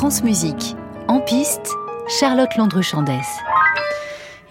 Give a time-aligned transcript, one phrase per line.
[0.00, 0.76] France Musique.
[1.08, 1.68] En piste,
[2.18, 3.20] Charlotte Landre-Chandès.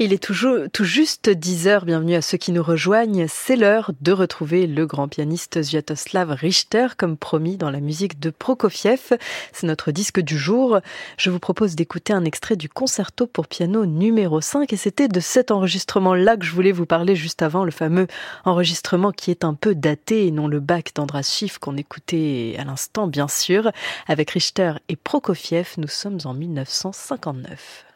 [0.02, 1.84] Il est toujours tout juste 10 heures.
[1.84, 3.26] Bienvenue à ceux qui nous rejoignent.
[3.28, 8.30] C'est l'heure de retrouver le grand pianiste Sviatoslav Richter, comme promis dans la musique de
[8.30, 9.18] Prokofiev.
[9.52, 10.80] C'est notre disque du jour.
[11.18, 15.20] Je vous propose d'écouter un extrait du concerto pour piano numéro 5 et c'était de
[15.20, 18.08] cet enregistrement-là que je voulais vous parler juste avant, le fameux
[18.46, 22.64] enregistrement qui est un peu daté et non le bac d'Andras Schiff qu'on écoutait à
[22.64, 23.70] l'instant, bien sûr.
[24.08, 27.89] Avec Richter et Prokofiev, nous sommes en 1959.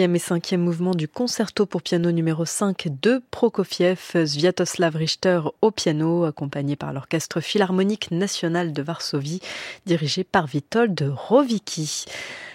[0.00, 6.24] Et cinquième mouvements du concerto pour piano numéro 5 de Prokofiev, Sviatoslav Richter au piano,
[6.24, 9.40] accompagné par l'Orchestre Philharmonique National de Varsovie,
[9.84, 12.06] dirigé par Witold Rowicki.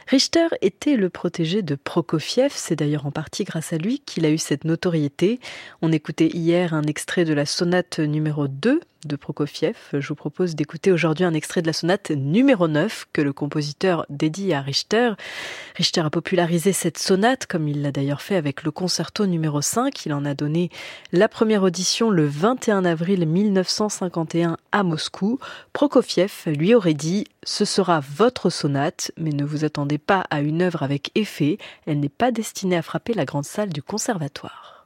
[0.07, 4.29] Richter était le protégé de Prokofiev, c'est d'ailleurs en partie grâce à lui qu'il a
[4.29, 5.39] eu cette notoriété.
[5.81, 9.75] On écoutait hier un extrait de la sonate numéro 2 de Prokofiev.
[9.93, 14.05] Je vous propose d'écouter aujourd'hui un extrait de la sonate numéro 9 que le compositeur
[14.09, 15.13] dédie à Richter.
[15.75, 20.05] Richter a popularisé cette sonate comme il l'a d'ailleurs fait avec le concerto numéro 5.
[20.05, 20.69] Il en a donné
[21.11, 25.39] la première audition le 21 avril 1951 à Moscou.
[25.73, 30.61] Prokofiev lui aurait dit ce sera votre sonate, mais ne vous attendez pas à une
[30.61, 34.84] œuvre avec effet, elle n'est pas destinée à frapper la grande salle du conservatoire.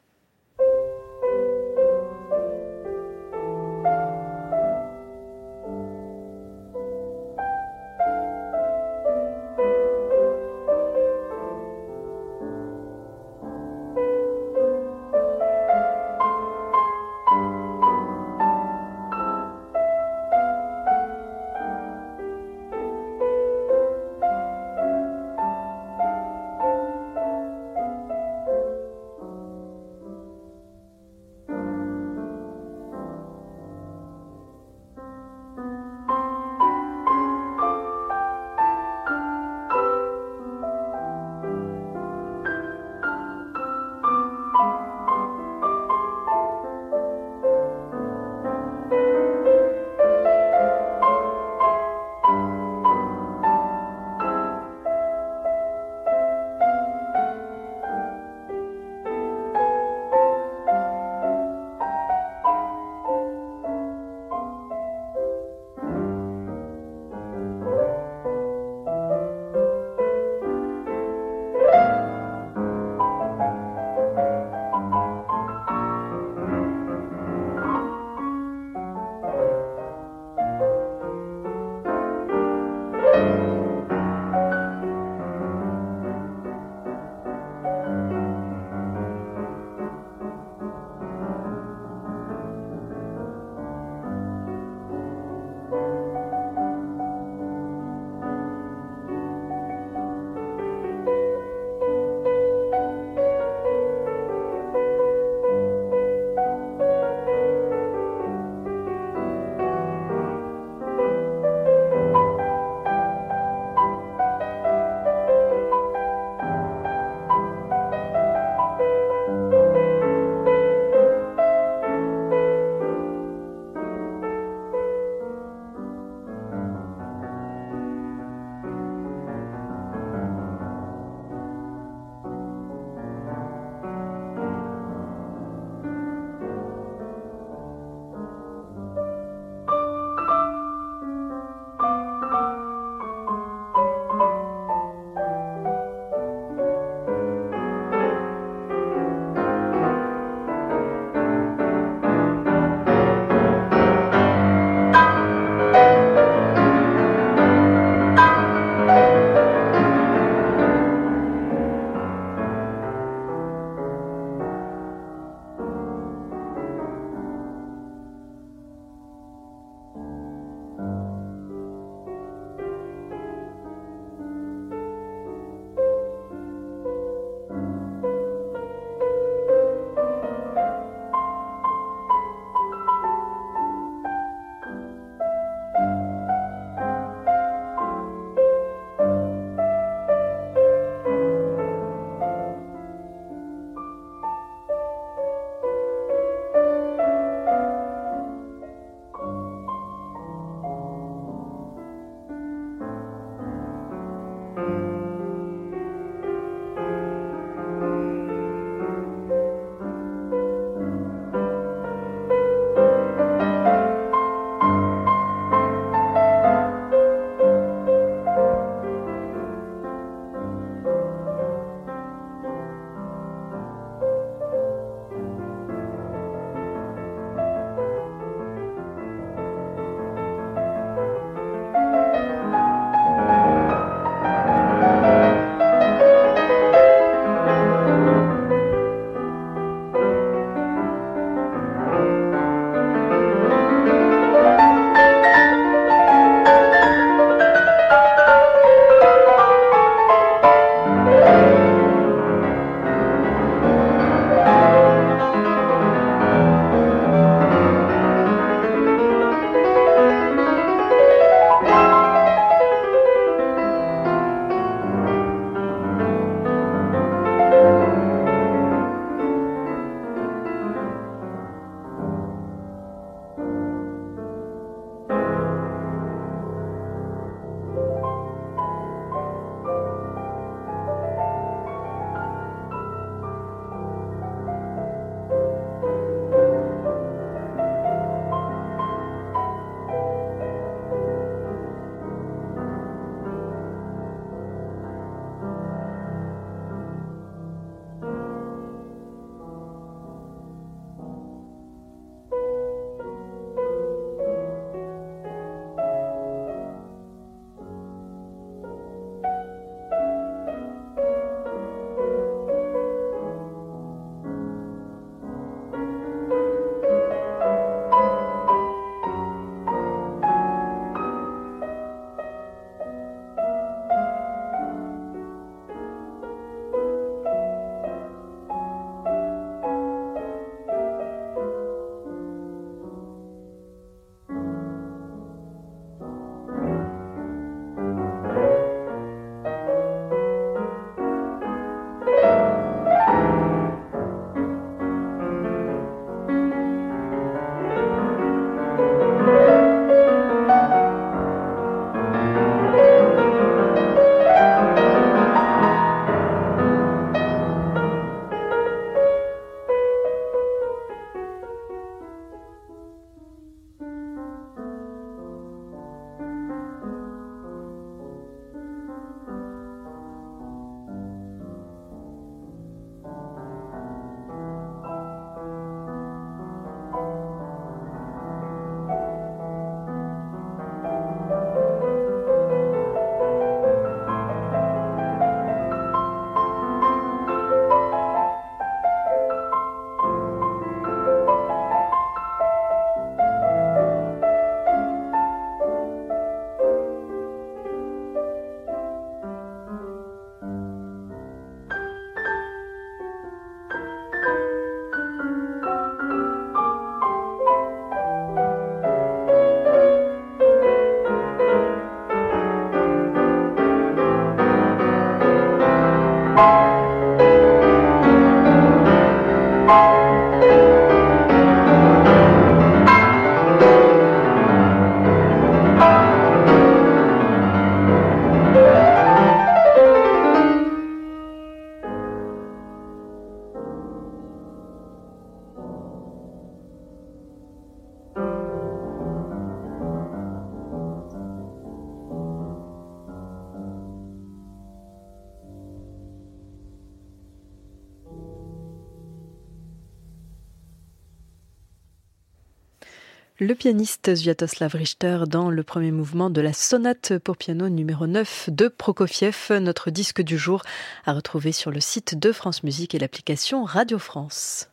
[453.41, 458.49] Le pianiste Sviatoslav Richter dans le premier mouvement de la sonate pour piano numéro 9
[458.49, 460.61] de Prokofiev, notre disque du jour
[461.05, 464.67] à retrouver sur le site de France Musique et l'application Radio France.